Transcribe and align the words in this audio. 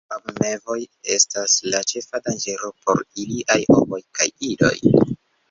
Rabmevoj 0.13 0.77
estas 1.15 1.53
la 1.73 1.81
ĉefa 1.91 2.21
danĝero 2.29 2.71
por 2.87 3.03
iliaj 3.27 3.61
ovoj 3.77 4.03
kaj 4.21 4.31
idoj. 4.51 4.75